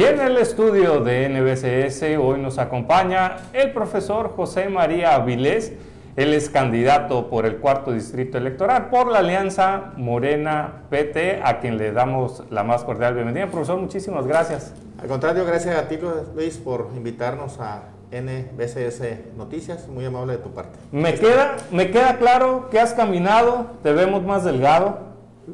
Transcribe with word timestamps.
Y 0.00 0.04
en 0.04 0.18
el 0.18 0.38
estudio 0.38 1.00
de 1.00 1.28
NBCS 1.28 2.16
hoy 2.18 2.40
nos 2.40 2.56
acompaña 2.56 3.36
el 3.52 3.70
profesor 3.72 4.32
José 4.34 4.70
María 4.70 5.14
Avilés. 5.14 5.74
Él 6.16 6.32
es 6.32 6.48
candidato 6.48 7.28
por 7.28 7.44
el 7.44 7.58
cuarto 7.58 7.92
distrito 7.92 8.38
electoral 8.38 8.88
por 8.88 9.12
la 9.12 9.18
Alianza 9.18 9.92
Morena 9.98 10.84
PT, 10.88 11.42
a 11.44 11.60
quien 11.60 11.76
le 11.76 11.92
damos 11.92 12.44
la 12.48 12.64
más 12.64 12.82
cordial 12.82 13.12
bienvenida. 13.12 13.48
Profesor, 13.48 13.78
muchísimas 13.78 14.26
gracias. 14.26 14.72
Al 15.02 15.06
contrario, 15.06 15.44
gracias 15.44 15.76
a 15.76 15.86
ti 15.86 15.98
Luis 16.34 16.56
por 16.56 16.88
invitarnos 16.96 17.60
a 17.60 17.82
NBCS 18.10 19.36
Noticias, 19.36 19.86
muy 19.86 20.06
amable 20.06 20.32
de 20.32 20.38
tu 20.38 20.48
parte. 20.54 20.78
Me 20.92 21.12
queda, 21.16 21.58
me 21.70 21.90
queda 21.90 22.16
claro 22.16 22.70
que 22.70 22.80
has 22.80 22.94
caminado, 22.94 23.72
te 23.82 23.92
vemos 23.92 24.22
más 24.22 24.44
delgado, 24.44 24.98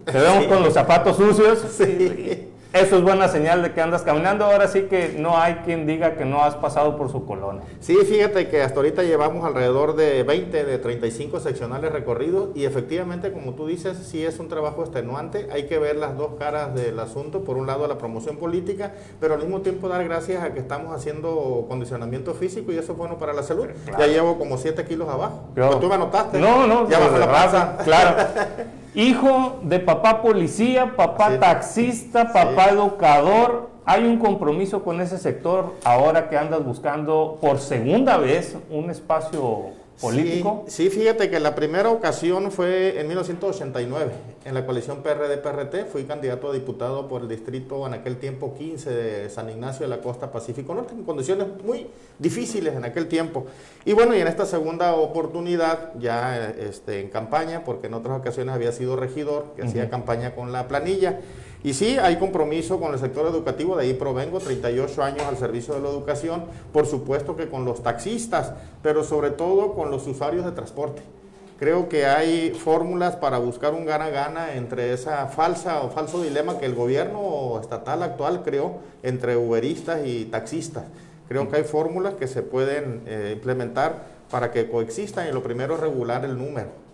te 0.05 0.17
vemos 0.21 0.45
con 0.45 0.63
los 0.63 0.73
zapatos 0.73 1.17
sucios. 1.17 1.67
Sí. 1.77 2.53
Eso 2.77 2.97
es 2.97 3.03
buena 3.03 3.27
señal 3.29 3.63
de 3.63 3.73
que 3.73 3.81
andas 3.81 4.03
caminando. 4.03 4.45
Ahora 4.45 4.69
sí 4.69 4.83
que 4.83 5.17
no 5.19 5.39
hay 5.39 5.55
quien 5.65 5.87
diga 5.87 6.17
que 6.17 6.27
no 6.27 6.43
has 6.43 6.57
pasado 6.57 6.99
por 6.99 7.11
su 7.11 7.25
colonia. 7.25 7.63
Sí, 7.81 7.97
fíjate 7.97 8.49
que 8.49 8.63
hasta 8.63 8.77
ahorita 8.77 9.03
llevamos 9.03 9.47
alrededor 9.47 9.97
de 9.97 10.23
20, 10.25 10.65
de 10.65 10.79
35 10.79 11.41
seccionales 11.41 11.91
recorridos 11.91 12.51
y 12.55 12.67
efectivamente, 12.67 13.33
como 13.33 13.55
tú 13.55 13.67
dices, 13.67 13.97
sí 13.97 14.23
es 14.23 14.39
un 14.41 14.49
trabajo 14.49 14.83
extenuante. 14.83 15.49
Hay 15.53 15.69
que 15.69 15.79
ver 15.79 15.97
las 15.97 16.19
dos 16.19 16.33
caras 16.39 16.75
del 16.75 17.01
asunto. 17.01 17.45
Por 17.45 17.57
un 17.57 17.67
lado, 17.67 17.89
la 17.89 17.97
promoción 17.97 18.37
política, 18.37 18.93
pero 19.21 19.35
al 19.35 19.41
mismo 19.41 19.63
tiempo 19.63 19.89
dar 19.89 20.05
gracias 20.05 20.43
a 20.43 20.53
que 20.53 20.61
estamos 20.61 20.95
haciendo 20.95 21.65
condicionamiento 21.69 22.35
físico 22.35 22.73
y 22.73 22.77
eso 22.77 22.93
es 22.93 22.99
bueno 22.99 23.17
para 23.17 23.33
la 23.33 23.43
salud. 23.43 23.69
Ya 23.99 24.07
llevo 24.07 24.37
como 24.39 24.59
7 24.59 24.85
kilos 24.85 25.09
abajo. 25.09 25.49
Tú 25.81 25.89
me 25.89 25.95
anotaste. 25.95 26.39
No, 26.39 26.67
no, 26.67 26.89
ya 26.91 26.99
bajo 26.99 27.17
la 27.17 27.27
raza. 27.27 27.79
Claro. 27.85 28.17
Hijo 28.97 29.59
de 29.62 29.79
papá 29.79 30.23
policía, 30.23 30.97
papá 30.97 31.39
taxista, 31.39 32.33
papá 32.33 32.71
educador. 32.71 33.69
Hay 33.84 34.07
un 34.07 34.19
compromiso 34.19 34.83
con 34.83 35.03
ese 35.03 35.19
sector 35.19 35.75
ahora 35.84 36.31
que 36.31 36.39
andas 36.39 36.65
buscando 36.65 37.37
por 37.39 37.59
segunda 37.59 38.17
vez 38.17 38.57
un 38.71 38.89
espacio 38.89 39.65
político? 40.01 40.65
Sí, 40.69 40.91
fíjate 40.91 41.31
que 41.31 41.41
la 41.41 41.55
primera 41.55 41.91
ocasión 41.91 42.51
fue 42.51 43.01
en 43.01 43.09
1989, 43.09 44.12
en 44.45 44.55
la 44.55 44.65
coalición 44.65 45.03
PRD-PRT, 45.03 45.87
fui 45.91 46.05
candidato 46.05 46.51
a 46.51 46.53
diputado 46.53 47.09
por 47.09 47.23
el 47.23 47.29
distrito 47.29 47.87
en 47.87 47.95
aquel 47.95 48.17
tiempo 48.19 48.55
15 48.57 48.91
de 48.91 49.31
San 49.31 49.51
Ignacio 49.51 49.89
de 49.89 49.97
la 49.97 50.03
Costa 50.03 50.31
Pacífico 50.31 50.75
Norte, 50.75 50.95
en 50.95 51.05
condiciones 51.05 51.47
muy 51.65 51.87
difíciles 52.19 52.75
en 52.75 52.84
aquel 52.84 53.09
tiempo. 53.09 53.47
Y 53.84 53.93
bueno, 53.93 54.15
y 54.15 54.21
en 54.21 54.29
esta 54.29 54.47
segunda 54.47 54.95
oportunidad, 54.95 55.93
ya 55.99 56.51
este, 56.51 57.01
en 57.01 57.09
campaña, 57.09 57.65
porque 57.65 57.87
en 57.87 57.95
otras 57.95 58.19
ocasiones 58.19 58.55
había 58.55 58.73
sido 58.73 58.97
regidor, 58.97 59.55
que 59.57 59.63
hacía 59.63 59.89
campaña 59.91 60.34
con 60.34 60.53
la 60.53 60.69
planilla, 60.69 61.21
y 61.65 61.75
sí, 61.75 61.99
hay 61.99 62.17
compromiso 62.17 62.78
con 62.78 62.93
el 62.93 62.99
sector 62.99 63.27
educativo, 63.27 63.77
de 63.77 63.84
ahí 63.84 63.94
provengo, 63.94 64.39
38 64.39 65.03
años 65.03 65.22
al 65.22 65.37
servicio 65.37 65.75
de 65.75 65.81
la 65.81 65.89
educación, 65.89 66.44
por 66.72 66.87
supuesto 66.87 67.37
que 67.37 67.49
con 67.49 67.65
los 67.65 67.83
taxistas, 67.83 68.53
pero 68.83 69.03
sobre 69.03 69.31
todo 69.31 69.75
con 69.75 69.91
los 69.91 70.06
usuarios 70.06 70.45
de 70.45 70.53
transporte. 70.53 71.03
Creo 71.59 71.89
que 71.89 72.05
hay 72.05 72.50
fórmulas 72.50 73.16
para 73.16 73.39
buscar 73.39 73.72
un 73.72 73.87
gana-gana 73.87 74.55
entre 74.55 74.93
esa 74.93 75.27
falsa 75.27 75.81
o 75.81 75.91
falso 75.91 76.22
dilema 76.22 76.59
que 76.59 76.66
el 76.66 76.75
gobierno 76.75 77.59
estatal 77.61 78.03
actual 78.03 78.43
creó 78.45 78.75
entre 79.03 79.37
uberistas 79.37 80.06
y 80.06 80.27
taxistas. 80.27 80.84
Creo 81.28 81.49
que 81.49 81.56
hay 81.56 81.65
fórmulas 81.65 82.15
que 82.15 82.28
se 82.28 82.43
pueden 82.43 83.03
eh, 83.06 83.33
implementar 83.34 84.03
para 84.31 84.53
que 84.53 84.71
coexistan 84.71 85.28
y 85.28 85.33
lo 85.33 85.43
primero 85.43 85.75
es 85.75 85.81
regular 85.81 86.25
el 86.27 86.37
número 86.37 86.86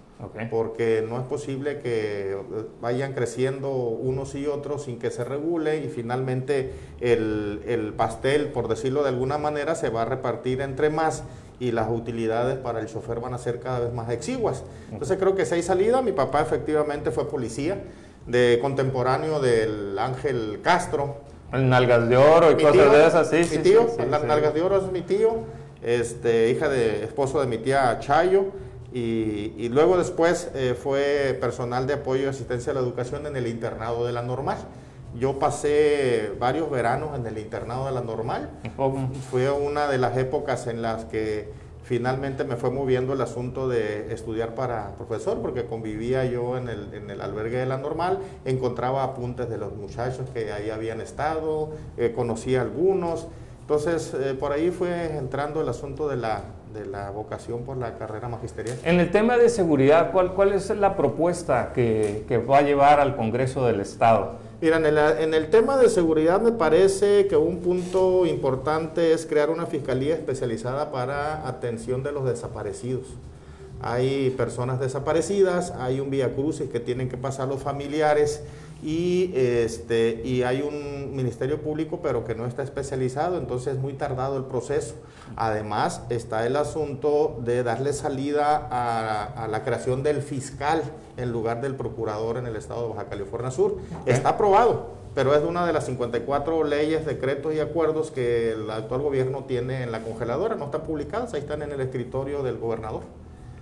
porque 0.50 1.04
no 1.08 1.18
es 1.18 1.26
posible 1.26 1.80
que 1.80 2.36
vayan 2.80 3.12
creciendo 3.12 3.70
unos 3.70 4.34
y 4.34 4.46
otros 4.46 4.84
sin 4.84 4.98
que 4.98 5.10
se 5.10 5.24
regule 5.24 5.78
y 5.78 5.88
finalmente 5.88 6.72
el, 7.00 7.94
pastel, 7.96 8.48
por 8.48 8.68
decirlo 8.68 9.02
de 9.02 9.10
alguna 9.10 9.38
manera, 9.38 9.74
se 9.74 9.88
va 9.88 10.02
a 10.02 10.04
repartir 10.04 10.60
entre 10.60 10.90
más 10.90 11.24
y 11.58 11.72
las 11.72 11.88
utilidades 11.90 12.56
para 12.56 12.80
el 12.80 12.86
chofer 12.86 13.20
van 13.20 13.34
a 13.34 13.38
ser 13.38 13.60
cada 13.60 13.80
vez 13.80 13.92
más 13.92 14.10
exiguas. 14.10 14.64
Entonces 14.90 15.18
creo 15.18 15.34
que 15.34 15.44
si 15.44 15.56
hay 15.56 15.62
salida, 15.62 16.02
mi 16.02 16.12
papá 16.12 16.40
efectivamente 16.40 17.10
fue 17.10 17.28
policía, 17.28 17.82
de 18.26 18.58
contemporáneo 18.62 19.40
del 19.40 19.98
Ángel 19.98 20.60
Castro. 20.62 21.16
El 21.52 21.68
Nalgas 21.68 22.08
de 22.08 22.16
Oro 22.16 22.52
y 22.52 22.62
cosas 22.62 22.92
de 22.92 23.06
esas, 23.06 23.30
sí. 23.30 23.56
Mi 23.56 23.62
tío, 23.62 23.86
Nalgas 24.08 24.54
de 24.54 24.62
Oro 24.62 24.78
es 24.78 24.90
mi 24.90 25.02
tío, 25.02 25.40
este, 25.82 26.50
hija 26.50 26.68
de 26.68 27.04
esposo 27.04 27.40
de 27.40 27.46
mi 27.46 27.58
tía 27.58 27.98
Chayo 27.98 28.46
y, 28.94 29.68
luego 29.70 29.96
después 29.96 30.50
eh, 30.54 30.74
fue 30.74 31.36
personal 31.40 31.86
de 31.86 31.94
apoyo 31.94 32.24
y 32.24 32.26
asistencia 32.26 32.72
a 32.72 32.74
la 32.74 32.80
educación 32.80 33.26
en 33.26 33.36
el 33.36 33.46
internado 33.46 34.04
de 34.04 34.12
la 34.12 34.22
normal. 34.22 34.58
Yo 35.18 35.38
pasé 35.38 36.32
varios 36.38 36.70
veranos 36.70 37.18
en 37.18 37.26
el 37.26 37.38
internado 37.38 37.86
de 37.86 37.92
la 37.92 38.00
normal. 38.00 38.50
Fue 39.30 39.50
una 39.50 39.86
de 39.86 39.98
las 39.98 40.16
épocas 40.16 40.66
en 40.66 40.82
las 40.82 41.04
que 41.06 41.50
finalmente 41.82 42.44
me 42.44 42.56
fue 42.56 42.70
moviendo 42.70 43.12
el 43.12 43.20
asunto 43.20 43.68
de 43.68 44.12
estudiar 44.12 44.54
para 44.54 44.94
profesor, 44.96 45.40
porque 45.42 45.64
convivía 45.66 46.24
yo 46.24 46.56
en 46.56 46.68
el, 46.68 46.94
en 46.94 47.10
el 47.10 47.20
albergue 47.20 47.58
de 47.58 47.66
la 47.66 47.76
normal, 47.76 48.20
encontraba 48.44 49.02
apuntes 49.02 49.48
de 49.50 49.58
los 49.58 49.74
muchachos 49.74 50.26
que 50.32 50.52
ahí 50.52 50.70
habían 50.70 51.00
estado, 51.00 51.70
eh, 51.96 52.12
conocía 52.14 52.62
algunos. 52.62 53.26
Entonces, 53.60 54.14
eh, 54.14 54.34
por 54.38 54.52
ahí 54.52 54.70
fue 54.70 55.16
entrando 55.16 55.60
el 55.60 55.68
asunto 55.68 56.08
de 56.08 56.16
la, 56.16 56.44
de 56.72 56.86
la 56.86 57.10
vocación 57.10 57.62
por 57.62 57.76
la 57.76 57.96
carrera 57.98 58.28
magisterial. 58.28 58.76
En 58.84 59.00
el 59.00 59.10
tema 59.10 59.36
de 59.36 59.48
seguridad, 59.48 60.12
¿cuál, 60.12 60.32
cuál 60.34 60.52
es 60.52 60.70
la 60.70 60.96
propuesta 60.96 61.72
que, 61.74 62.24
que, 62.28 62.38
va 62.38 62.58
a 62.58 62.62
llevar 62.62 63.00
al 63.00 63.16
Congreso 63.16 63.66
del 63.66 63.80
Estado? 63.80 64.32
Mira, 64.60 64.76
en 64.76 64.86
el, 64.86 64.98
en 64.98 65.34
el, 65.34 65.50
tema 65.50 65.76
de 65.76 65.88
seguridad 65.88 66.40
me 66.40 66.52
parece 66.52 67.26
que 67.26 67.36
un 67.36 67.58
punto 67.58 68.26
importante 68.26 69.12
es 69.12 69.26
crear 69.26 69.50
una 69.50 69.66
fiscalía 69.66 70.14
especializada 70.14 70.92
para 70.92 71.46
atención 71.46 72.02
de 72.02 72.12
los 72.12 72.24
desaparecidos. 72.24 73.06
Hay 73.80 74.30
personas 74.30 74.78
desaparecidas, 74.78 75.72
hay 75.72 75.98
un 75.98 76.10
vía 76.10 76.34
crucis 76.34 76.70
que 76.70 76.78
tienen 76.78 77.08
que 77.08 77.16
pasar 77.16 77.48
los 77.48 77.60
familiares 77.60 78.44
y, 78.82 79.30
este, 79.34 80.20
y 80.24 80.42
hay 80.42 80.60
un 80.60 81.14
ministerio 81.14 81.60
público 81.60 82.00
pero 82.02 82.24
que 82.24 82.34
no 82.34 82.46
está 82.46 82.64
especializado, 82.64 83.38
entonces 83.38 83.74
es 83.74 83.80
muy 83.80 83.92
tardado 83.92 84.36
el 84.36 84.44
proceso. 84.44 84.96
Además 85.36 86.02
está 86.10 86.46
el 86.46 86.56
asunto 86.56 87.38
de 87.44 87.62
darle 87.62 87.92
salida 87.92 88.68
a, 88.70 89.46
la 89.46 89.62
creación 89.62 90.02
del 90.02 90.20
fiscal 90.20 90.82
en 91.16 91.30
lugar 91.30 91.60
del 91.60 91.76
procurador 91.76 92.38
en 92.38 92.46
el 92.46 92.56
estado 92.56 92.88
de 92.88 92.94
Baja 92.94 93.08
California 93.08 93.50
Sur. 93.52 93.76
Está 94.04 94.30
aprobado, 94.30 94.90
pero 95.14 95.34
es 95.34 95.44
una 95.44 95.64
de 95.64 95.72
las 95.72 95.86
54 95.86 96.64
leyes, 96.64 97.06
decretos 97.06 97.54
y 97.54 97.60
acuerdos 97.60 98.10
que 98.10 98.52
el 98.52 98.68
actual 98.68 99.02
gobierno 99.02 99.44
tiene 99.44 99.84
en 99.84 99.92
la 99.92 100.02
congeladora, 100.02 100.56
no 100.56 100.66
están 100.66 100.82
publicadas, 100.82 101.34
ahí 101.34 101.40
están 101.40 101.62
en 101.62 101.70
el 101.70 101.80
escritorio 101.80 102.42
del 102.42 102.58
gobernador. 102.58 103.02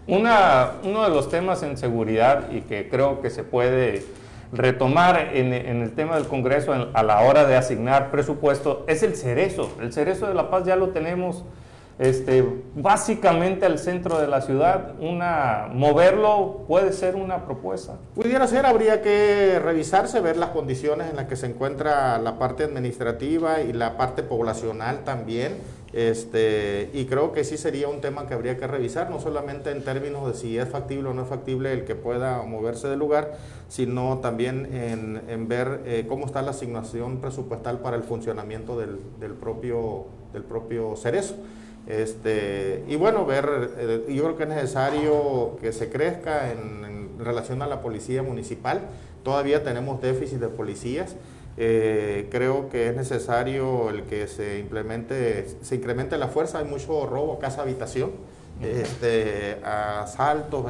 Una, 0.07 0.73
uno 0.83 1.05
de 1.05 1.11
los 1.11 1.29
temas 1.29 1.63
en 1.63 1.77
seguridad 1.77 2.51
y 2.51 2.63
que 2.63 2.89
creo 2.89 3.21
que 3.21 3.31
se 3.31 3.45
puede 3.45 4.03
retomar 4.53 5.31
en, 5.35 5.53
el 5.53 5.93
tema 5.93 6.17
del 6.17 6.27
Congreso 6.27 6.91
a 6.93 7.03
la 7.03 7.21
hora 7.21 7.47
de 7.47 7.57
asignar 7.57 8.11
presupuesto 8.11 8.85
es 8.89 9.03
el 9.03 9.15
cerezo. 9.17 9.71
El 9.81 9.93
cerezo 9.93 10.27
de 10.27 10.35
La 10.35 10.51
Paz 10.51 10.65
ya 10.65 10.77
lo 10.77 10.89
tenemos 10.89 11.45
este, 12.01 12.43
básicamente 12.75 13.67
al 13.67 13.79
centro 13.79 14.19
de 14.19 14.27
la 14.27 14.41
ciudad. 14.41 14.95
Una, 15.01 15.69
moverlo 15.73 16.65
puede 16.67 16.93
ser 16.93 17.15
una 17.15 17.45
propuesta. 17.45 17.99
Pudiera 18.15 18.47
ser, 18.47 18.65
habría 18.65 19.03
que 19.03 19.61
revisarse, 19.63 20.21
ver 20.21 20.39
las 20.39 20.51
condiciones 20.51 21.11
en 21.11 21.17
las 21.17 21.27
que 21.27 21.37
se 21.37 21.47
encuentra 21.47 22.19
la 22.19 22.39
parte 22.39 22.65
administrativa 22.65 23.61
y 23.61 23.73
la 23.73 23.99
parte 23.99 24.23
poblacional 24.23 25.05
también 25.05 25.59
este, 25.93 26.91
y 26.93 27.07
creo 27.07 27.33
que 27.33 27.43
sí 27.43 27.57
sería 27.57 27.89
un 27.89 28.01
tema 28.01 28.29
que 28.29 28.35
habría 28.35 28.57
que 28.57 28.67
revisar, 28.67 29.11
no 29.11 29.21
solamente 29.21 29.71
en 29.71 29.85
términos 29.85 30.27
de 30.27 30.35
si 30.35 30.57
es 30.57 30.69
factible 30.69 31.09
o 31.09 31.15
no 31.15 31.23
es 31.23 31.29
factible 31.29 31.73
el 31.73 31.85
que 31.85 31.97
pueda 31.97 32.43
moverse 32.43 32.89
del 32.89 33.01
lugar, 33.01 33.37
sino 33.69 34.19
también 34.19 34.69
en, 34.73 35.49
ver 35.49 35.81
eh, 35.85 36.07
cómo 36.09 36.27
está 36.27 36.43
la 36.43 36.53
asignación 36.53 37.21
presupuestal 37.21 37.81
para 37.81 37.97
el 37.97 38.05
funcionamiento 38.05 38.79
del, 38.79 39.01
del 39.19 39.33
propio, 39.33 40.07
del 40.33 40.45
propio 40.45 40.95
Cerezo. 40.97 41.35
Este, 41.89 42.85
y 42.87 42.95
bueno, 42.95 43.27
ver, 43.27 43.71
eh, 43.79 44.05
yo 44.09 44.23
creo 44.25 44.37
que 44.37 44.43
es 44.45 44.49
necesario 44.49 45.57
que 45.61 45.73
se 45.73 45.91
crezca 45.91 46.53
en, 46.53 46.85
en 46.85 47.25
relación 47.25 47.63
a 47.63 47.67
la 47.67 47.83
policía 47.83 48.23
municipal. 48.23 48.83
Todavía 49.25 49.65
tenemos 49.65 50.01
déficit 50.01 50.39
de 50.39 50.49
policías. 50.49 51.17
Eh, 51.63 52.29
creo 52.31 52.71
que 52.71 52.89
es 52.89 52.97
necesario 52.97 53.91
el 53.91 54.05
que 54.05 54.27
se 54.29 54.59
implemente, 54.61 55.47
se 55.61 55.75
incremente 55.75 56.17
la 56.17 56.29
fuerza, 56.29 56.61
hay 56.61 56.65
mucho 56.65 57.05
robo 57.05 57.39
casa-habitación, 57.39 58.13
este, 58.63 59.59
asaltos 59.63 60.65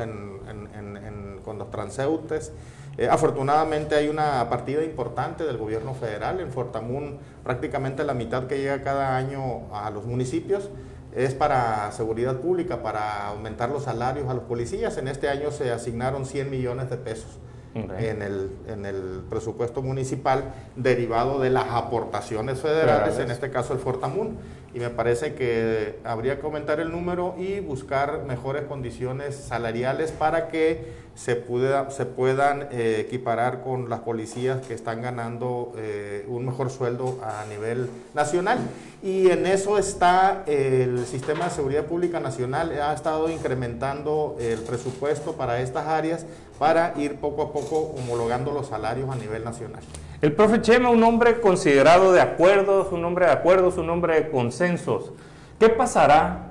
con 1.44 1.58
los 1.58 1.70
transeúntes. 1.70 2.50
Eh, 2.98 3.06
afortunadamente 3.08 3.94
hay 3.94 4.08
una 4.08 4.50
partida 4.50 4.82
importante 4.82 5.44
del 5.44 5.58
gobierno 5.58 5.94
federal, 5.94 6.40
en 6.40 6.50
Fortamun 6.50 7.20
prácticamente 7.44 8.02
la 8.02 8.14
mitad 8.14 8.48
que 8.48 8.58
llega 8.58 8.82
cada 8.82 9.16
año 9.16 9.72
a 9.72 9.90
los 9.90 10.06
municipios 10.06 10.70
es 11.14 11.34
para 11.34 11.93
seguridad 11.93 12.40
pública, 12.40 12.82
para 12.82 13.28
aumentar 13.28 13.70
los 13.70 13.84
salarios 13.84 14.28
a 14.28 14.34
los 14.34 14.43
policías. 14.43 14.96
En 14.96 15.06
este 15.06 15.28
año 15.28 15.52
se 15.52 15.70
asignaron 15.70 16.26
100 16.26 16.50
millones 16.50 16.90
de 16.90 16.96
pesos 16.96 17.38
en, 17.75 18.22
el, 18.22 18.50
en 18.69 18.87
el 18.87 19.22
presupuesto 19.28 19.82
municipal 19.82 20.52
derivado 20.76 21.40
de 21.40 21.50
las 21.50 21.67
aportaciones 21.70 22.61
federales, 22.61 23.19
en 23.19 23.31
este 23.31 23.50
caso 23.50 23.72
el 23.72 23.78
Fortamun. 23.78 24.38
Y 24.72 24.78
me 24.78 24.88
parece 24.88 25.34
que 25.34 25.99
habría 26.05 26.38
que 26.38 26.46
aumentar 26.46 26.78
el 26.78 26.93
número 26.93 27.34
y 27.37 27.58
buscar 27.58 28.22
mejores 28.25 28.64
condiciones 28.64 29.34
salariales 29.34 30.12
para 30.12 30.46
que 30.46 30.84
se, 31.17 31.34
pueda, 31.34 31.90
se 31.90 32.06
puedan 32.06 32.69
eh, 32.70 33.05
equiparar 33.05 33.62
con 33.62 33.90
las 33.90 34.00
policías 34.00 34.64
que 34.64 34.75
están 34.75 35.02
ganando 35.02 35.72
eh, 35.76 36.25
un 36.28 36.46
mejor 36.46 36.70
sueldo 36.70 37.19
a 37.22 37.44
nivel 37.46 37.90
nacional. 38.14 38.58
Y 39.02 39.31
en 39.31 39.47
eso 39.47 39.79
está 39.79 40.43
el 40.47 41.06
Sistema 41.06 41.47
de 41.47 41.50
Seguridad 41.52 41.85
Pública 41.85 42.20
Nacional, 42.20 42.70
ha 42.82 42.93
estado 42.93 43.31
incrementando 43.31 44.37
el 44.38 44.58
presupuesto 44.58 45.32
para 45.32 45.61
estas 45.62 45.87
áreas 45.87 46.26
para 46.58 46.93
ir 46.99 47.17
poco 47.17 47.43
a 47.43 47.52
poco 47.52 47.94
homologando 47.97 48.52
los 48.52 48.67
salarios 48.67 49.08
a 49.08 49.17
nivel 49.17 49.43
nacional. 49.43 49.81
El 50.20 50.35
profe 50.35 50.61
Chema, 50.61 50.91
un 50.91 51.02
hombre 51.02 51.41
considerado 51.41 52.12
de 52.12 52.20
acuerdos, 52.20 52.93
un 52.93 53.02
hombre 53.06 53.25
de 53.25 53.32
acuerdos, 53.32 53.79
un 53.79 53.88
hombre 53.88 54.17
de 54.17 54.31
consensos. 54.31 55.12
¿Qué 55.58 55.70
pasará 55.70 56.50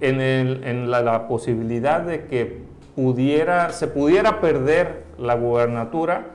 en, 0.00 0.20
en 0.20 0.88
la, 0.88 1.26
posibilidad 1.26 2.00
de 2.00 2.26
que 2.26 2.62
pudiera, 2.94 3.72
se 3.72 3.88
pudiera 3.88 4.40
perder 4.40 5.02
la 5.18 5.34
gubernatura 5.34 6.26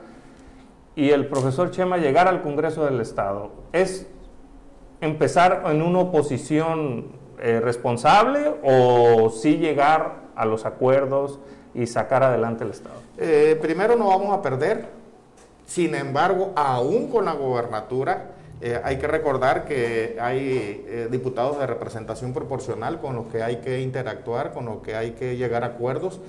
y 0.94 1.08
el 1.08 1.26
profesor 1.26 1.70
Chema 1.70 1.96
llegar 1.96 2.28
al 2.28 2.42
Congreso 2.42 2.84
del 2.84 3.00
Estado? 3.00 3.50
¿Es 3.72 4.06
empezar 5.04 5.62
en 5.66 5.82
una 5.82 6.00
oposición 6.00 7.06
eh, 7.40 7.60
responsable 7.60 8.54
o 8.62 9.30
sí 9.30 9.58
llegar 9.58 10.24
a 10.36 10.44
los 10.44 10.64
acuerdos 10.64 11.38
y 11.74 11.86
sacar 11.86 12.22
adelante 12.22 12.64
el 12.64 12.70
Estado? 12.70 12.96
Eh, 13.18 13.58
primero 13.60 13.96
no 13.96 14.08
vamos 14.08 14.36
a 14.36 14.42
perder, 14.42 14.86
sin 15.66 15.94
embargo, 15.94 16.52
aún 16.56 17.08
con 17.08 17.24
la 17.24 17.32
gobernatura, 17.32 18.30
eh, 18.60 18.80
hay 18.82 18.98
que 18.98 19.06
recordar 19.06 19.66
que 19.66 20.16
hay 20.20 20.84
eh, 20.86 21.08
diputados 21.10 21.58
de 21.58 21.66
representación 21.66 22.32
proporcional 22.32 23.00
con 23.00 23.14
los 23.14 23.26
que 23.26 23.42
hay 23.42 23.56
que 23.56 23.80
interactuar, 23.80 24.52
con 24.52 24.64
los 24.64 24.78
que 24.82 24.94
hay 24.94 25.12
que 25.12 25.36
llegar 25.36 25.64
a 25.64 25.68
acuerdos. 25.68 26.20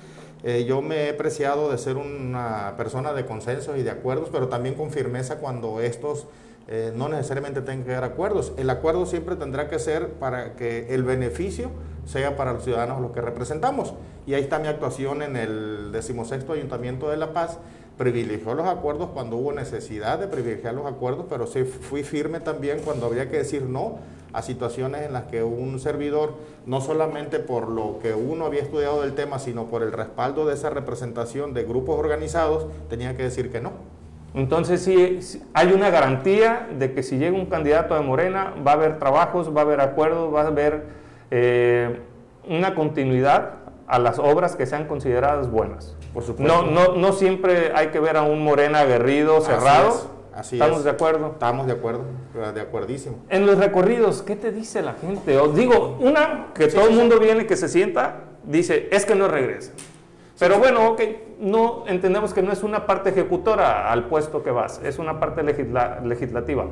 yo 0.66 0.80
me 0.80 1.08
he 1.08 1.14
preciado 1.14 1.72
de 1.72 1.78
ser 1.78 1.96
una 1.96 2.74
persona 2.76 3.12
de 3.12 3.26
consenso 3.26 3.76
y 3.76 3.82
de 3.82 3.90
acuerdos, 3.90 4.28
pero 4.30 4.46
también 4.46 4.76
con 4.76 4.90
firmeza 4.92 5.38
cuando 5.38 5.80
estos 5.80 6.26
no 6.94 7.08
necesariamente 7.08 7.60
tengan 7.60 7.84
que 7.84 7.94
a 7.94 8.04
acuerdos. 8.04 8.52
El 8.56 8.70
acuerdo 8.70 9.06
siempre 9.06 9.36
tendrá 9.36 9.68
que 9.68 9.78
ser 9.78 10.14
para 10.14 10.54
que 10.56 10.94
el 10.94 11.04
beneficio 11.04 11.70
sea 12.06 12.36
para 12.36 12.52
los 12.52 12.64
ciudadanos 12.64 13.00
los 13.00 13.12
que 13.12 13.20
representamos. 13.20 13.94
Y 14.26 14.34
ahí 14.34 14.42
está 14.42 14.58
mi 14.58 14.68
actuación 14.68 15.22
en 15.22 15.36
el 15.36 15.92
decimosexto 15.92 16.52
Ayuntamiento 16.52 17.10
de 17.10 17.16
La 17.16 17.32
Paz. 17.32 17.58
Privilegió 17.98 18.54
los 18.54 18.66
acuerdos 18.66 19.10
cuando 19.14 19.36
hubo 19.36 19.52
necesidad 19.52 20.18
de 20.18 20.28
privilegiar 20.28 20.74
los 20.74 20.86
acuerdos, 20.86 21.26
pero 21.28 21.46
sí 21.46 21.64
fui 21.64 22.02
firme 22.02 22.40
también 22.40 22.80
cuando 22.84 23.06
había 23.06 23.30
que 23.30 23.38
decir 23.38 23.62
no 23.62 23.98
a 24.32 24.42
situaciones 24.42 25.02
en 25.02 25.14
las 25.14 25.24
que 25.24 25.42
un 25.42 25.80
servidor, 25.80 26.34
no 26.66 26.82
solamente 26.82 27.38
por 27.38 27.68
lo 27.68 27.98
que 28.02 28.12
uno 28.12 28.44
había 28.44 28.60
estudiado 28.60 29.00
del 29.00 29.14
tema, 29.14 29.38
sino 29.38 29.66
por 29.66 29.82
el 29.82 29.92
respaldo 29.92 30.44
de 30.44 30.54
esa 30.54 30.68
representación 30.68 31.54
de 31.54 31.64
grupos 31.64 31.98
organizados, 31.98 32.66
tenía 32.90 33.16
que 33.16 33.22
decir 33.22 33.50
que 33.50 33.62
no. 33.62 33.95
Entonces 34.34 34.82
sí, 34.82 35.42
hay 35.54 35.72
una 35.72 35.90
garantía 35.90 36.68
de 36.78 36.92
que 36.92 37.02
si 37.02 37.16
llega 37.16 37.36
un 37.36 37.46
candidato 37.46 37.94
de 37.94 38.00
Morena 38.00 38.52
va 38.66 38.72
a 38.72 38.74
haber 38.74 38.98
trabajos, 38.98 39.54
va 39.54 39.62
a 39.62 39.64
haber 39.64 39.80
acuerdos, 39.80 40.34
va 40.34 40.42
a 40.42 40.46
haber 40.48 40.84
eh, 41.30 42.00
una 42.48 42.74
continuidad 42.74 43.54
a 43.86 43.98
las 43.98 44.18
obras 44.18 44.56
que 44.56 44.66
sean 44.66 44.86
consideradas 44.86 45.50
buenas. 45.50 45.96
Por 46.12 46.22
supuesto. 46.22 46.62
No, 46.62 46.70
no, 46.70 46.96
no 46.96 47.12
siempre 47.12 47.72
hay 47.74 47.88
que 47.88 48.00
ver 48.00 48.16
a 48.16 48.22
un 48.22 48.42
Morena 48.42 48.80
aguerrido, 48.80 49.40
cerrado. 49.40 50.16
Así 50.34 50.56
¿Estamos 50.56 50.84
de 50.84 50.90
acuerdo? 50.90 51.30
Estamos 51.32 51.66
de 51.66 51.72
acuerdo, 51.72 52.04
de 52.54 52.60
acuerdísimo. 52.60 53.16
En 53.30 53.46
los 53.46 53.56
recorridos, 53.56 54.20
¿qué 54.20 54.36
te 54.36 54.52
dice 54.52 54.82
la 54.82 54.92
gente? 54.92 55.38
Os 55.38 55.56
digo, 55.56 55.96
una, 55.98 56.48
que 56.54 56.68
todo 56.68 56.88
el 56.88 56.94
mundo 56.94 57.18
viene, 57.18 57.46
que 57.46 57.56
se 57.56 57.70
sienta, 57.70 58.24
dice, 58.44 58.88
es 58.92 59.06
que 59.06 59.14
no 59.14 59.28
regresa. 59.28 59.72
Pero 60.38 60.58
bueno, 60.58 60.90
ok, 60.90 61.00
no 61.40 61.84
entendemos 61.86 62.34
que 62.34 62.42
no 62.42 62.52
es 62.52 62.62
una 62.62 62.86
parte 62.86 63.10
ejecutora 63.10 63.90
al 63.90 64.04
puesto 64.04 64.42
que 64.42 64.50
vas, 64.50 64.80
es 64.84 64.98
una 64.98 65.18
parte 65.18 65.42
legislativa. 65.42 66.66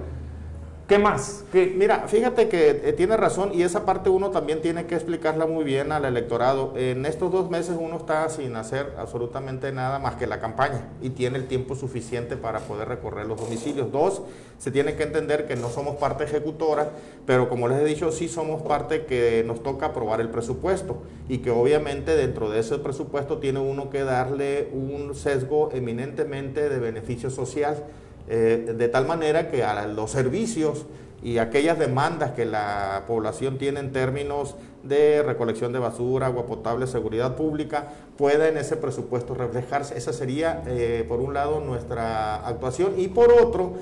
¿Qué 0.87 0.99
más? 0.99 1.47
Mira, 1.55 2.09
fíjate 2.09 2.51
que 2.51 2.69
eh, 2.85 2.93
tiene 2.93 3.17
razón 3.17 3.53
y 3.55 3.63
esa 3.63 3.87
parte 3.87 4.11
uno 4.11 4.31
también 4.31 4.61
tiene 4.61 4.85
que 4.85 4.95
explicarla 4.95 5.47
muy 5.47 5.65
bien 5.65 5.93
al 5.93 6.05
electorado. 6.05 6.75
En 6.77 7.07
estos 7.07 7.33
dos 7.33 7.49
meses 7.49 7.77
uno 7.81 7.97
está 7.97 8.29
sin 8.29 8.55
hacer 8.55 8.93
absolutamente 8.99 9.73
nada 9.73 9.99
más 9.99 10.17
que 10.17 10.27
la 10.27 10.41
campaña 10.41 10.87
y 11.01 11.09
tiene 11.09 11.39
el 11.39 11.47
tiempo 11.47 11.75
suficiente 11.75 12.37
para 12.37 12.61
poder 12.61 12.87
recorrer 12.87 13.25
los 13.25 13.41
domicilios. 13.41 13.91
Dos, 13.93 14.21
se 14.59 14.71
tiene 14.71 14.95
que 14.95 15.05
entender 15.05 15.47
que 15.47 15.57
no 15.57 15.71
somos 15.71 15.97
parte 15.97 16.25
ejecutora, 16.25 16.91
pero 17.25 17.49
como 17.49 17.67
les 17.67 17.79
he 17.79 17.85
dicho, 17.87 18.13
sí 18.13 18.29
somos 18.29 18.61
parte 18.61 19.07
que 19.07 19.43
nos 19.47 19.63
toca 19.63 19.87
aprobar 19.87 20.21
el 20.21 20.29
presupuesto 20.29 20.99
y 21.31 21.39
que 21.39 21.51
obviamente 21.51 22.15
dentro 22.15 22.51
de 22.51 22.61
ese 22.61 22.77
presupuesto 22.77 23.39
tiene 23.39 23.59
uno 23.59 23.89
que 23.89 24.05
darle 24.05 24.69
un 24.75 25.15
sesgo 25.15 25.71
eminentemente 25.73 26.69
de 26.69 26.79
beneficio 26.79 27.31
social 27.31 27.85
eh, 28.29 28.75
de 28.77 28.89
tal 28.89 29.07
manera 29.07 29.51
que 29.51 29.63
a 29.63 29.87
los 29.87 30.11
servicios 30.11 30.87
y 31.23 31.39
aquellas 31.39 31.79
demandas 31.79 32.33
que 32.33 32.45
la 32.45 33.05
población 33.07 33.59
tiene 33.59 33.81
en 33.81 33.93
términos 33.93 34.57
de 34.83 35.23
recolección 35.23 35.73
de 35.73 35.79
basura, 35.79 36.27
agua 36.27 36.47
potable, 36.47 36.87
seguridad 36.87 37.37
pública, 37.37 37.89
pueda 38.19 38.49
en 38.49 38.59
ese 38.59 38.77
presupuesto 38.77 39.35
reflejarse. 39.35 39.97
Esa 39.97 40.13
sería, 40.13 40.63
eh, 40.67 41.05
por 41.09 41.21
un 41.21 41.33
lado, 41.33 41.61
nuestra 41.61 42.47
actuación. 42.47 42.93
Y 42.99 43.09
por 43.09 43.33
otro, 43.33 43.73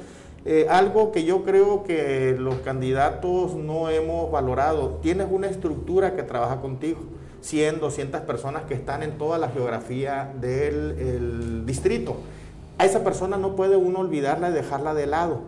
eh, 0.45 0.67
algo 0.71 1.11
que 1.11 1.25
yo 1.25 1.43
creo 1.43 1.83
que 1.83 2.37
los 2.39 2.57
candidatos 2.61 3.55
no 3.55 3.91
hemos 3.91 4.31
valorado, 4.31 5.01
tienes 5.03 5.27
una 5.31 5.49
estructura 5.49 6.15
que 6.15 6.23
trabaja 6.23 6.61
contigo. 6.61 7.01
100, 7.41 7.81
200 7.81 8.21
personas 8.21 8.63
que 8.63 8.75
están 8.75 9.03
en 9.03 9.19
toda 9.19 9.37
la 9.37 9.49
geografía 9.49 10.33
del 10.41 11.65
distrito 11.67 12.19
a 12.79 12.85
esa 12.85 13.05
persona 13.05 13.37
no 13.37 13.57
puede 13.57 13.77
uno 13.77 14.01
olvidarla 14.01 14.51
y 14.51 14.53
dejarla 14.53 14.95
de 14.95 15.07
lado. 15.07 15.41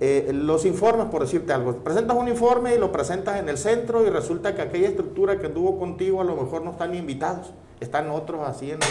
Eh, 0.00 0.32
los 0.32 0.64
informes, 0.64 1.06
por 1.06 1.22
decirte 1.22 1.52
algo, 1.52 1.76
presentas 1.76 2.16
un 2.16 2.26
informe 2.28 2.74
y 2.74 2.78
lo 2.78 2.90
presentas 2.90 3.38
en 3.38 3.48
el 3.48 3.56
centro 3.56 4.04
y 4.04 4.10
resulta 4.10 4.54
que 4.54 4.62
aquella 4.62 4.88
estructura 4.88 5.38
que 5.38 5.46
anduvo 5.46 5.78
contigo 5.78 6.20
a 6.20 6.24
lo 6.24 6.34
mejor 6.34 6.62
no 6.62 6.72
están 6.72 6.92
ni 6.92 6.98
invitados, 6.98 7.52
están 7.78 8.10
otros 8.10 8.40
así 8.46 8.72
en 8.72 8.78
el, 8.82 8.88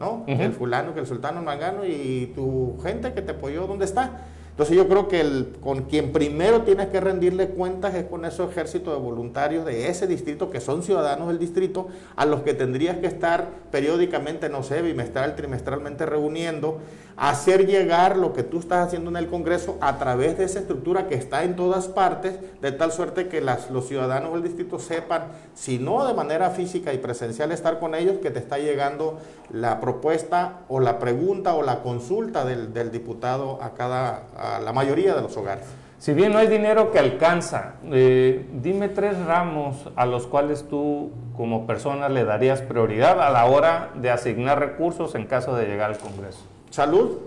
¿no? 0.00 0.24
El 0.26 0.52
fulano, 0.52 0.94
que 0.94 1.00
el 1.00 1.06
sultano, 1.06 1.42
mangano 1.42 1.84
y 1.84 2.32
tu 2.34 2.76
gente 2.82 3.12
que 3.12 3.22
te 3.22 3.32
apoyó, 3.32 3.66
¿dónde 3.66 3.84
está? 3.84 4.24
Entonces 4.58 4.76
yo 4.76 4.88
creo 4.88 5.06
que 5.06 5.20
el, 5.20 5.54
con 5.60 5.82
quien 5.82 6.10
primero 6.10 6.62
tienes 6.62 6.88
que 6.88 6.98
rendirle 6.98 7.50
cuentas 7.50 7.94
es 7.94 8.06
con 8.06 8.24
ese 8.24 8.42
ejército 8.42 8.92
de 8.92 8.98
voluntarios 8.98 9.64
de 9.64 9.88
ese 9.88 10.08
distrito, 10.08 10.50
que 10.50 10.58
son 10.58 10.82
ciudadanos 10.82 11.28
del 11.28 11.38
distrito, 11.38 11.86
a 12.16 12.26
los 12.26 12.40
que 12.40 12.54
tendrías 12.54 12.96
que 12.96 13.06
estar 13.06 13.50
periódicamente, 13.70 14.48
no 14.48 14.64
sé, 14.64 14.82
bimestral, 14.82 15.36
trimestralmente 15.36 16.06
reuniendo, 16.06 16.78
hacer 17.18 17.66
llegar 17.66 18.16
lo 18.16 18.32
que 18.32 18.44
tú 18.44 18.60
estás 18.60 18.86
haciendo 18.86 19.10
en 19.10 19.16
el 19.16 19.26
Congreso 19.26 19.76
a 19.80 19.98
través 19.98 20.38
de 20.38 20.44
esa 20.44 20.60
estructura 20.60 21.08
que 21.08 21.16
está 21.16 21.42
en 21.42 21.56
todas 21.56 21.88
partes, 21.88 22.38
de 22.62 22.72
tal 22.72 22.92
suerte 22.92 23.28
que 23.28 23.40
los 23.40 23.88
ciudadanos 23.88 24.32
del 24.32 24.44
distrito 24.44 24.78
sepan, 24.78 25.24
si 25.54 25.78
no 25.78 26.06
de 26.06 26.14
manera 26.14 26.50
física 26.50 26.92
y 26.92 26.98
presencial 26.98 27.50
estar 27.50 27.80
con 27.80 27.96
ellos, 27.96 28.18
que 28.18 28.30
te 28.30 28.38
está 28.38 28.58
llegando 28.58 29.18
la 29.50 29.80
propuesta 29.80 30.60
o 30.68 30.78
la 30.78 31.00
pregunta 31.00 31.54
o 31.54 31.62
la 31.62 31.82
consulta 31.82 32.44
del, 32.44 32.92
diputado 32.92 33.60
a 33.62 33.74
cada, 33.74 34.22
a 34.36 34.60
la 34.60 34.72
mayoría 34.72 35.14
de 35.14 35.22
los 35.22 35.36
hogares. 35.36 35.64
Si 35.98 36.12
bien 36.12 36.32
no 36.32 36.38
hay 36.38 36.46
dinero 36.46 36.92
que 36.92 37.00
alcanza, 37.00 37.74
eh, 37.90 38.48
dime 38.52 38.88
tres 38.88 39.18
ramos 39.24 39.88
a 39.96 40.06
los 40.06 40.28
cuales 40.28 40.68
tú 40.68 41.10
como 41.36 41.66
persona 41.66 42.08
le 42.08 42.24
darías 42.24 42.62
prioridad 42.62 43.20
a 43.20 43.30
la 43.30 43.46
hora 43.46 43.90
de 43.96 44.12
asignar 44.12 44.60
recursos 44.60 45.16
en 45.16 45.26
caso 45.26 45.56
de 45.56 45.66
llegar 45.66 45.90
al 45.90 45.98
Congreso 45.98 46.44
salud, 46.78 47.18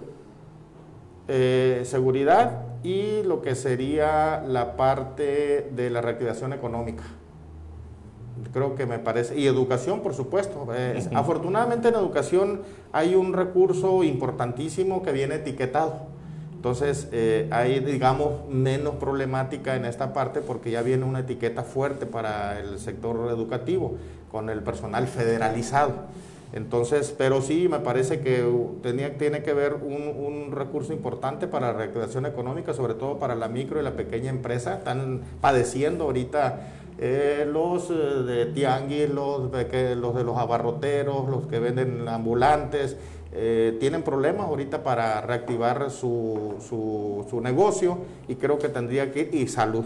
eh, 1.27 1.81
seguridad 1.83 2.61
y 2.83 3.21
lo 3.23 3.41
que 3.41 3.55
sería 3.55 4.41
la 4.47 4.77
parte 4.77 5.69
de 5.75 5.89
la 5.89 5.99
reactivación 5.99 6.53
económica. 6.53 7.03
Creo 8.53 8.75
que 8.75 8.85
me 8.85 8.97
parece, 8.97 9.37
y 9.37 9.47
educación, 9.47 9.99
por 9.99 10.13
supuesto. 10.13 10.69
Eh, 10.73 11.05
afortunadamente 11.13 11.89
en 11.89 11.95
educación 11.95 12.61
hay 12.93 13.13
un 13.13 13.33
recurso 13.33 14.05
importantísimo 14.05 15.03
que 15.03 15.11
viene 15.11 15.35
etiquetado. 15.35 15.95
Entonces 16.55 17.09
eh, 17.11 17.49
hay, 17.51 17.81
digamos, 17.81 18.47
menos 18.47 18.95
problemática 18.95 19.75
en 19.75 19.83
esta 19.83 20.13
parte 20.13 20.39
porque 20.39 20.71
ya 20.71 20.81
viene 20.81 21.03
una 21.03 21.19
etiqueta 21.19 21.63
fuerte 21.63 22.05
para 22.05 22.57
el 22.57 22.79
sector 22.79 23.29
educativo 23.29 23.97
con 24.31 24.49
el 24.49 24.63
personal 24.63 25.07
federalizado. 25.07 25.91
Entonces, 26.53 27.15
pero 27.17 27.41
sí, 27.41 27.67
me 27.69 27.79
parece 27.79 28.19
que 28.19 28.45
tenía, 28.81 29.17
tiene 29.17 29.41
que 29.41 29.53
ver 29.53 29.75
un, 29.75 30.51
recurso 30.51 30.91
importante 30.91 31.47
para 31.47 31.67
la 31.67 31.73
reactivación 31.73 32.25
económica, 32.25 32.73
sobre 32.73 32.93
todo 32.93 33.19
para 33.19 33.35
la 33.35 33.47
micro 33.47 33.79
y 33.79 33.83
la 33.83 33.93
pequeña 33.93 34.29
empresa. 34.29 34.75
Están 34.75 35.21
padeciendo 35.39 36.03
ahorita 36.03 36.67
eh, 36.99 37.47
los 37.49 37.89
eh, 37.89 37.93
de 37.93 38.45
tianguis, 38.47 39.09
los 39.09 39.49
de, 39.51 39.95
los 39.95 40.13
los 40.23 40.37
abarroteros, 40.37 41.29
los 41.29 41.47
que 41.47 41.59
venden 41.59 42.07
ambulantes, 42.07 42.97
eh, 43.33 43.77
tienen 43.79 44.03
problemas 44.03 44.47
ahorita 44.47 44.83
para 44.83 45.21
reactivar 45.21 45.89
su, 45.89 46.55
su, 46.67 47.41
negocio 47.41 47.99
y 48.27 48.35
creo 48.35 48.59
que 48.59 48.67
tendría 48.67 49.11
que 49.13 49.21
ir, 49.21 49.35
y 49.35 49.47
salud. 49.47 49.85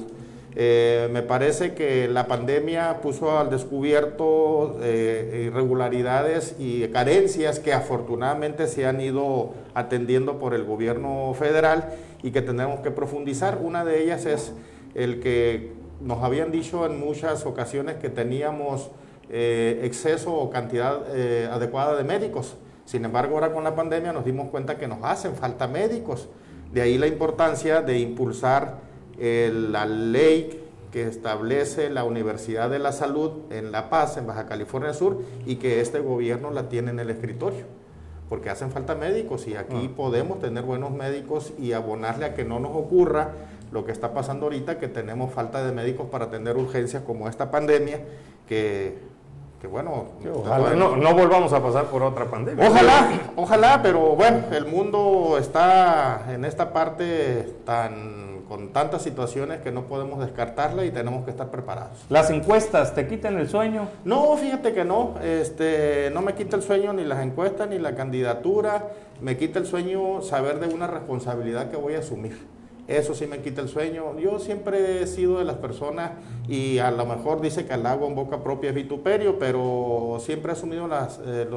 Me 0.56 1.22
parece 1.22 1.74
que 1.74 2.08
la 2.08 2.28
pandemia 2.28 3.02
puso 3.02 3.38
al 3.38 3.50
descubierto 3.50 4.78
irregularidades 4.82 6.56
y 6.58 6.88
carencias 6.88 7.60
que 7.60 7.74
afortunadamente 7.74 8.68
se 8.68 8.86
han 8.86 9.02
ido 9.02 9.54
atendiendo 9.74 10.40
por 10.40 10.54
el 10.54 10.64
gobierno 10.64 11.34
federal 11.38 11.94
y 12.24 12.32
que 12.32 12.42
tenemos 12.42 12.80
que 12.80 12.92
profundizar. 12.92 13.60
Una 13.62 13.84
de 13.84 14.04
ellas 14.04 14.26
es 14.26 14.54
el 14.94 15.20
que 15.20 15.74
nos 16.02 16.24
habían 16.24 16.52
dicho 16.52 16.86
en 16.86 17.00
muchas 17.00 17.46
ocasiones 17.46 17.96
que 17.98 18.10
teníamos 18.10 18.90
eh, 19.30 19.82
exceso 19.84 20.34
o 20.34 20.50
cantidad 20.50 21.02
eh, 21.14 21.50
adecuada 21.52 21.96
de 21.96 22.04
médicos. 22.04 22.56
Sin 22.86 23.04
embargo, 23.06 23.36
ahora 23.36 23.52
con 23.52 23.64
la 23.64 23.76
pandemia 23.76 24.14
nos 24.14 24.26
dimos 24.26 24.50
cuenta 24.50 24.78
que 24.78 24.88
nos 24.88 25.04
hacen 25.04 25.36
falta 25.36 25.68
médicos. 25.68 26.30
De 26.72 26.82
ahí 26.82 26.98
la 26.98 27.08
importancia 27.08 27.82
de 27.82 28.00
impulsar 28.00 28.80
eh, 29.20 29.52
la 29.54 29.86
ley 29.86 30.62
que 30.92 31.08
establece 31.08 31.90
la 31.90 32.06
Universidad 32.06 32.70
de 32.70 32.80
la 32.80 32.94
Salud 32.94 33.32
en 33.50 33.74
La 33.74 33.90
Paz, 33.90 34.16
en 34.16 34.28
Baja 34.28 34.46
California 34.46 34.94
Sur, 34.94 35.22
y 35.46 35.58
que 35.58 35.82
este 35.82 36.00
gobierno 36.00 36.52
la 36.52 36.70
tiene 36.70 36.92
en 36.92 37.00
el 37.02 37.10
escritorio. 37.10 37.66
Porque 38.30 38.50
hacen 38.50 38.72
falta 38.72 38.96
médicos 38.96 39.46
y 39.46 39.56
aquí 39.56 39.90
ah. 39.92 39.94
podemos 39.96 40.40
tener 40.40 40.64
buenos 40.64 40.92
médicos 40.92 41.52
y 41.60 41.74
abonarle 41.74 42.26
a 42.26 42.34
que 42.34 42.46
no 42.46 42.62
nos 42.62 42.72
ocurra 42.72 43.34
lo 43.74 43.86
que 43.86 43.92
está 43.92 44.14
pasando 44.14 44.46
ahorita, 44.46 44.80
que 44.80 44.88
tenemos 44.88 45.34
falta 45.34 45.66
de 45.66 45.74
médicos 45.74 46.08
para 46.10 46.26
atender 46.26 46.56
urgencias 46.56 47.04
como 47.04 47.28
esta 47.28 47.52
pandemia, 47.52 48.00
que, 48.48 48.98
bueno, 49.70 50.06
no, 50.24 51.14
volvamos 51.14 51.52
a 51.52 51.62
pasar 51.62 51.88
por 51.88 52.04
otra 52.04 52.26
pandemia. 52.32 52.70
Ojalá, 52.70 53.10
ojalá, 53.36 53.82
pero 53.84 54.16
bueno, 54.16 54.44
el 54.54 54.66
mundo 54.66 55.38
está 55.38 56.26
en 56.34 56.46
esta 56.46 56.72
parte 56.72 57.58
tan 57.66 58.25
con 58.48 58.70
tantas 58.70 59.02
situaciones 59.02 59.62
que 59.62 59.72
no 59.72 59.84
podemos 59.84 60.20
descartarla 60.20 60.86
y 60.86 60.92
tenemos 60.92 61.26
que 61.26 61.32
estar 61.32 61.50
preparados. 61.50 62.06
¿Las 62.10 62.30
encuestas 62.30 62.94
te 62.94 63.08
quitan 63.08 63.38
el 63.38 63.50
sueño? 63.50 63.88
No, 64.04 64.36
fíjate 64.38 64.74
que 64.74 64.86
no, 64.86 65.16
este, 65.24 66.12
no 66.14 66.22
me 66.22 66.34
quita 66.34 66.56
el 66.56 66.62
sueño 66.62 66.94
ni 66.94 67.04
las 67.04 67.24
encuestas 67.24 67.70
ni 67.70 67.80
la 67.80 67.96
candidatura, 67.96 68.88
me 69.22 69.38
quita 69.38 69.60
el 69.60 69.66
sueño 69.66 70.22
saber 70.22 70.60
de 70.60 70.74
una 70.74 70.88
responsabilidad 70.88 71.70
que 71.70 71.78
voy 71.78 71.96
a 71.96 72.00
asumir. 72.00 72.56
Eso 72.88 73.16
sí 73.16 73.26
me 73.26 73.40
quita 73.40 73.62
el 73.62 73.68
sueño. 73.68 74.18
Yo 74.20 74.38
siempre 74.38 75.02
he 75.02 75.08
sido 75.08 75.40
de 75.40 75.46
las 75.46 75.56
personas, 75.56 76.12
y 76.48 76.78
a 76.78 76.92
lo 76.92 77.06
mejor 77.06 77.42
dice 77.42 77.66
que 77.66 77.74
al 77.74 77.86
agua 77.88 78.08
en 78.08 78.14
boca 78.14 78.44
propia 78.44 78.70
es 78.70 78.76
vituperio, 78.76 79.40
pero 79.40 80.18
siempre 80.20 80.52
he 80.52 80.54
asumido 80.54 80.88
las, 80.88 81.20
eh, 81.26 81.48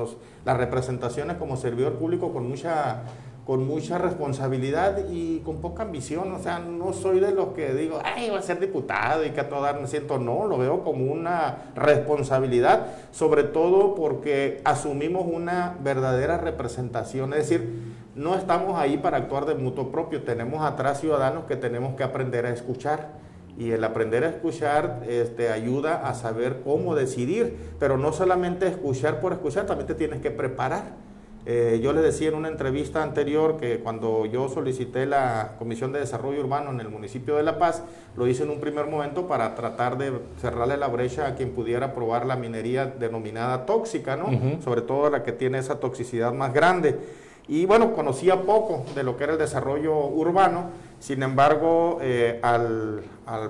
las 0.47 0.57
representaciones 0.57 1.37
como 1.37 1.59
servidor 1.59 1.95
público 1.95 2.33
con 2.33 2.49
mucha 2.49 3.03
con 3.49 3.67
mucha 3.67 3.97
responsabilidad 3.97 5.09
y 5.11 5.39
con 5.39 5.63
poca 5.63 5.85
ambición. 5.85 6.31
O 6.33 6.39
sea, 6.39 6.59
no 6.59 6.93
soy 6.93 7.19
de 7.19 7.33
los 7.33 7.55
que 7.55 7.73
digo, 7.73 7.99
ay, 8.05 8.29
va 8.29 8.41
a 8.41 8.43
ser 8.43 8.61
diputado 8.61 9.25
y 9.25 9.31
que 9.31 9.41
a 9.41 9.49
todo 9.49 9.63
dar 9.63 9.81
me 9.81 9.87
siento. 9.87 10.19
No, 10.19 10.45
lo 10.45 10.59
veo 10.59 10.85
como 10.85 11.11
una 11.11 11.71
responsabilidad, 11.75 12.89
sobre 13.11 13.45
todo 13.45 13.95
porque 13.95 14.61
asumimos 14.65 15.27
una 15.27 15.79
verdadera 15.83 16.37
representación. 16.37 17.33
Es 17.33 17.49
decir, 17.49 17.95
no 18.15 18.35
estamos 18.35 18.79
ahí 18.79 18.99
para 18.99 19.17
actuar 19.17 19.47
de 19.47 19.55
mutuo 19.55 19.91
propio, 19.91 20.25
tenemos 20.25 20.61
atrás 20.61 21.01
ciudadanos 21.01 21.45
que 21.45 21.57
tenemos 21.57 21.95
que 21.97 22.03
aprender 22.05 22.45
a 22.45 22.51
escuchar. 22.51 23.13
Y 23.57 23.71
el 23.71 23.83
aprender 23.83 24.25
a 24.25 24.29
escuchar 24.29 25.05
este, 25.09 25.49
ayuda 25.49 26.07
a 26.07 26.13
saber 26.13 26.61
cómo 26.63 26.95
decidir, 26.95 27.57
pero 27.81 27.97
no 27.97 28.13
solamente 28.13 28.67
escuchar 28.67 29.23
por 29.23 29.33
escuchar, 29.33 29.65
también 29.65 29.87
te 29.87 29.95
tienes 29.95 30.21
que 30.21 30.31
preparar. 30.31 31.08
Eh, 31.51 31.81
yo 31.83 31.95
les 31.95 32.03
decía 32.03 32.29
en 32.29 32.35
una 32.35 32.49
entrevista 32.49 33.03
anterior 33.03 33.57
que 33.57 33.79
cuando 33.79 34.27
yo 34.27 34.51
solicité 34.51 35.07
la 35.07 35.53
Comisión 35.59 35.93
de 35.93 36.01
Desarrollo 36.01 36.41
Urbano 36.41 36.71
en 36.73 36.81
el 36.81 36.91
municipio 36.91 37.37
de 37.37 37.43
La 37.43 37.59
Paz, 37.59 37.83
lo 38.19 38.27
hice 38.27 38.43
en 38.43 38.51
un 38.51 38.61
primer 38.61 38.85
momento 38.85 39.27
para 39.27 39.55
tratar 39.55 39.97
de 39.97 40.13
cerrarle 40.43 40.77
la 40.77 40.89
brecha 40.89 41.27
a 41.27 41.37
quien 41.37 41.53
pudiera 41.53 41.95
probar 41.95 42.27
la 42.27 42.37
minería 42.37 42.85
denominada 42.85 43.65
tóxica, 43.65 44.15
¿no? 44.15 44.29
Sobre 44.63 44.83
todo 44.83 45.09
la 45.09 45.23
que 45.23 45.33
tiene 45.33 45.57
esa 45.57 45.81
toxicidad 45.81 46.35
más 46.35 46.53
grande. 46.53 46.99
Y 47.49 47.65
bueno, 47.65 47.95
conocía 47.95 48.43
poco 48.43 48.85
de 48.95 49.03
lo 49.03 49.17
que 49.17 49.25
era 49.25 49.33
el 49.33 49.39
desarrollo 49.39 49.97
urbano, 50.05 50.67
sin 51.01 51.23
embargo, 51.23 51.99
eh, 52.03 52.41
al, 52.43 53.03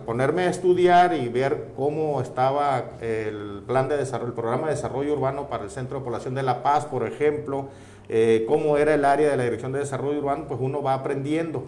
ponerme 0.05 0.43
a 0.43 0.50
estudiar 0.50 1.14
y 1.14 1.28
ver 1.28 1.69
cómo 1.76 2.21
estaba 2.21 2.85
el 3.00 3.62
plan 3.67 3.88
de 3.88 3.97
desarrollo, 3.97 4.28
el 4.28 4.35
programa 4.35 4.69
de 4.69 4.75
desarrollo 4.75 5.14
urbano 5.14 5.49
para 5.49 5.64
el 5.64 5.71
Centro 5.71 5.99
de 5.99 6.05
Población 6.05 6.35
de 6.35 6.43
La 6.43 6.62
Paz, 6.62 6.85
por 6.85 7.07
ejemplo, 7.07 7.69
eh, 8.09 8.45
cómo 8.49 8.76
era 8.76 8.95
el 8.95 9.05
área 9.05 9.31
de 9.31 9.37
la 9.37 9.45
Dirección 9.45 9.73
de 9.73 9.81
Desarrollo 9.81 10.19
Urbano, 10.19 10.47
pues 10.49 10.61
uno 10.62 10.83
va 10.83 10.95
aprendiendo 10.95 11.64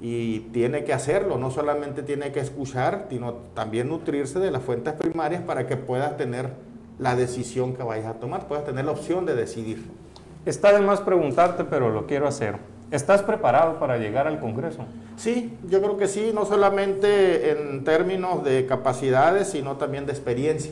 y 0.00 0.40
tiene 0.52 0.84
que 0.84 0.92
hacerlo, 0.92 1.38
no 1.38 1.50
solamente 1.50 2.02
tiene 2.02 2.32
que 2.32 2.40
escuchar, 2.40 3.06
sino 3.08 3.34
también 3.54 3.88
nutrirse 3.88 4.40
de 4.40 4.50
las 4.50 4.62
fuentes 4.62 4.92
primarias 4.94 5.42
para 5.42 5.66
que 5.66 5.76
puedas 5.76 6.16
tener 6.16 6.50
la 6.98 7.16
decisión 7.16 7.74
que 7.74 7.82
vayas 7.82 8.06
a 8.06 8.14
tomar, 8.14 8.46
puedas 8.46 8.64
tener 8.64 8.84
la 8.84 8.92
opción 8.92 9.24
de 9.24 9.34
decidir. 9.34 9.84
Está 10.44 10.72
de 10.72 10.80
más 10.84 11.00
preguntarte, 11.00 11.64
pero 11.64 11.90
lo 11.90 12.06
quiero 12.06 12.26
hacer. 12.26 12.73
¿Estás 12.94 13.24
preparado 13.24 13.80
para 13.80 13.96
llegar 13.98 14.28
al 14.28 14.38
Congreso? 14.38 14.84
Sí, 15.16 15.58
yo 15.68 15.82
creo 15.82 15.96
que 15.96 16.06
sí, 16.06 16.30
no 16.32 16.46
solamente 16.46 17.50
en 17.50 17.82
términos 17.82 18.44
de 18.44 18.66
capacidades, 18.66 19.48
sino 19.48 19.78
también 19.78 20.06
de 20.06 20.12
experiencia. 20.12 20.70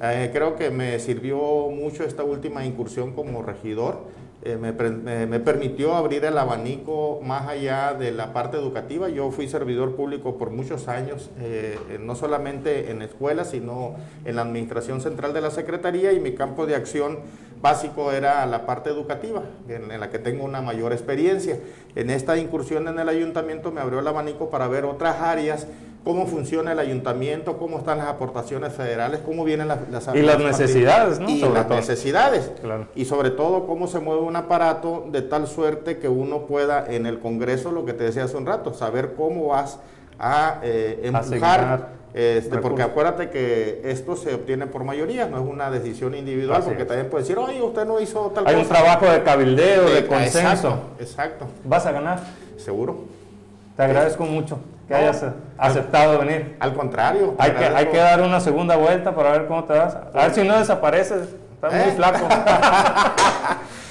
Eh, 0.00 0.30
creo 0.32 0.54
que 0.54 0.70
me 0.70 1.00
sirvió 1.00 1.36
mucho 1.70 2.04
esta 2.04 2.22
última 2.22 2.64
incursión 2.64 3.14
como 3.14 3.42
regidor 3.42 4.04
eh, 4.48 4.56
me, 4.56 5.40
permitió 5.40 5.96
abrir 5.96 6.24
el 6.24 6.38
abanico 6.38 7.20
más 7.20 7.48
allá 7.48 7.94
de 7.94 8.12
la 8.12 8.32
parte 8.32 8.56
educativa. 8.56 9.08
Yo 9.08 9.32
fui 9.32 9.48
servidor 9.48 9.96
público 9.96 10.38
por 10.38 10.50
muchos 10.50 10.86
años, 10.86 11.30
eh, 11.40 11.76
no 12.00 12.14
solamente 12.14 12.92
en 12.92 13.02
escuelas, 13.02 13.50
sino 13.50 13.96
en 14.24 14.36
la 14.36 14.42
administración 14.42 15.00
central 15.00 15.32
de 15.32 15.40
la 15.40 15.50
Secretaría 15.50 16.12
y 16.12 16.20
mi 16.20 16.34
campo 16.34 16.64
de 16.64 16.76
acción 16.76 17.18
básico 17.60 18.12
era 18.12 18.44
la 18.46 18.66
parte 18.66 18.90
educativa, 18.90 19.42
en, 19.68 19.90
en, 19.90 20.00
la 20.00 20.10
que 20.10 20.18
tengo 20.18 20.44
una 20.44 20.62
mayor 20.62 20.92
experiencia. 20.92 21.58
En 21.94 22.10
esta 22.10 22.36
incursión 22.36 22.88
en 22.88 22.98
el 22.98 23.08
ayuntamiento 23.08 23.72
me 23.72 23.80
abrió 23.80 24.00
el 24.00 24.06
abanico 24.06 24.50
para 24.50 24.68
ver 24.68 24.84
otras 24.84 25.20
áreas 25.20 25.66
cómo 26.06 26.28
funciona 26.28 26.70
el 26.70 26.78
ayuntamiento, 26.78 27.58
cómo 27.58 27.78
están 27.78 27.98
las 27.98 28.06
aportaciones 28.06 28.72
federales, 28.72 29.22
cómo 29.26 29.42
vienen 29.44 29.66
las, 29.66 29.90
las 29.90 30.14
y 30.14 30.22
las 30.22 30.38
necesidades, 30.38 31.18
¿no? 31.18 31.28
Y 31.28 31.40
las 31.40 31.68
necesidades. 31.68 32.52
Y 32.94 33.06
sobre 33.06 33.30
todo 33.30 33.66
cómo 33.66 33.88
se 33.88 33.98
mueve 33.98 34.22
un 34.22 34.36
aparato 34.36 35.08
de 35.10 35.22
tal 35.22 35.48
suerte 35.48 35.98
que 35.98 36.08
uno 36.08 36.42
pueda 36.46 36.86
en 36.86 37.06
el 37.06 37.18
Congreso, 37.18 37.72
lo 37.72 37.84
que 37.84 37.92
te 37.92 38.04
decía 38.04 38.22
hace 38.22 38.36
un 38.36 38.46
rato, 38.46 38.72
saber 38.72 39.14
cómo 39.16 39.48
vas 39.48 39.80
a 40.20 40.60
eh, 40.62 41.00
empujar. 41.02 41.88
Este, 42.16 42.56
porque 42.56 42.80
acuérdate 42.80 43.28
que 43.28 43.82
esto 43.84 44.16
se 44.16 44.32
obtiene 44.32 44.66
por 44.66 44.84
mayoría, 44.84 45.26
no 45.26 45.36
es 45.36 45.46
una 45.46 45.70
decisión 45.70 46.14
individual, 46.14 46.62
porque 46.64 46.86
también 46.86 47.10
puede 47.10 47.24
decir, 47.24 47.36
oye, 47.36 47.60
usted 47.60 47.84
no 47.84 48.00
hizo 48.00 48.30
tal 48.34 48.44
cosa. 48.44 48.56
Hay 48.56 48.62
un 48.62 48.66
trabajo 48.66 49.04
de 49.04 49.22
cabildeo, 49.22 49.90
de, 49.90 50.06
consenso. 50.06 50.38
Exacto, 50.38 50.80
exacto. 50.98 51.46
¿Vas 51.64 51.84
a 51.84 51.92
ganar? 51.92 52.20
Seguro. 52.56 53.04
Te 53.76 53.82
agradezco 53.82 54.24
mucho 54.24 54.58
que 54.88 54.94
hayas 54.94 55.26
aceptado 55.58 56.18
venir. 56.18 56.56
Al 56.58 56.72
contrario. 56.72 57.34
Hay 57.36 57.50
que, 57.50 57.64
hay 57.66 57.86
que 57.88 57.98
dar 57.98 58.22
una 58.22 58.40
segunda 58.40 58.76
vuelta 58.76 59.14
para 59.14 59.32
ver 59.32 59.46
cómo 59.46 59.64
te 59.64 59.74
vas. 59.74 59.94
A 60.14 60.22
ver 60.22 60.34
si 60.34 60.42
no 60.42 60.58
desapareces. 60.58 61.28
Estás 61.56 61.70
muy 61.70 61.82
¿Eh? 61.82 61.92
flaco. 61.96 62.26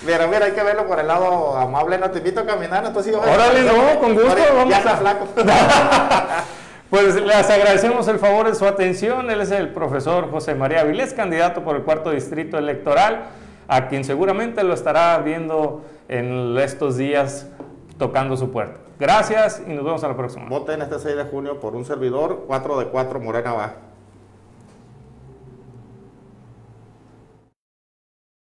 mira, 0.04 0.26
mira, 0.26 0.46
hay 0.46 0.54
que 0.54 0.64
verlo 0.64 0.88
por 0.88 1.00
el 1.00 1.06
lado 1.06 1.56
amable. 1.58 2.00
No 2.00 2.10
te 2.10 2.18
invito 2.18 2.40
a 2.40 2.46
caminar. 2.48 2.86
Entonces, 2.88 3.16
Órale, 3.16 3.62
no, 3.62 4.00
con 4.00 4.16
gusto. 4.16 4.36
vamos 4.56 4.70
ya 4.72 4.80
está 4.80 4.98
flaco. 4.98 5.28
Pues 6.96 7.22
les 7.22 7.50
agradecemos 7.50 8.08
el 8.08 8.20
favor 8.20 8.48
de 8.48 8.56
su 8.56 8.66
atención. 8.66 9.30
Él 9.30 9.42
es 9.42 9.52
el 9.52 9.74
profesor 9.74 10.32
José 10.32 10.56
María 10.56 10.86
Vilés, 10.86 11.14
candidato 11.14 11.62
por 11.62 11.76
el 11.76 11.84
cuarto 11.84 12.12
distrito 12.12 12.58
electoral, 12.58 13.26
a 13.68 13.90
quien 13.90 14.06
seguramente 14.06 14.64
lo 14.64 14.74
estará 14.74 15.18
viendo 15.18 15.84
en 16.08 16.58
estos 16.58 16.96
días 16.96 17.50
tocando 17.98 18.38
su 18.38 18.50
puerta. 18.50 18.80
Gracias 18.98 19.62
y 19.68 19.72
nos 19.72 19.84
vemos 19.84 20.06
a 20.06 20.08
la 20.08 20.16
próxima. 20.16 20.48
Voten 20.48 20.82
este 20.84 20.98
6 20.98 21.18
de 21.18 21.24
junio 21.26 21.60
por 21.60 21.76
un 21.76 21.84
servidor, 21.84 22.46
4 22.48 22.80
de 22.80 22.86
4 22.86 23.20
Morena 23.20 23.52
va. 23.52 23.74